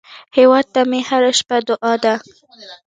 هیواد 0.37 0.65
ته 0.73 0.81
مې 0.89 0.99
هره 1.09 1.31
شپه 1.39 1.57
دعا 1.67 1.93
ده 2.03 2.13